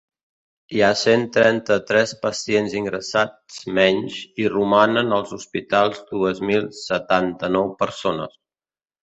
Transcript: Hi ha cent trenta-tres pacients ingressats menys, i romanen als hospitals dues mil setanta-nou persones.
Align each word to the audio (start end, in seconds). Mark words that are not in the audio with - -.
Hi 0.75 0.79
ha 0.85 0.87
cent 1.01 1.25
trenta-tres 1.33 2.13
pacients 2.23 2.73
ingressats 2.79 3.59
menys, 3.81 4.17
i 4.45 4.49
romanen 4.55 5.13
als 5.19 5.35
hospitals 5.39 6.01
dues 6.11 6.43
mil 6.49 6.67
setanta-nou 6.81 7.71
persones. 7.85 8.37